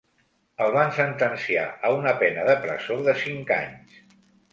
El 0.63 0.71
van 0.75 0.93
sentenciar 0.99 1.65
a 1.89 1.91
una 1.97 2.13
pena 2.23 2.45
de 2.47 2.55
presó 2.65 2.97
de 3.09 3.15
cinc 3.25 3.53
anys. 3.59 4.01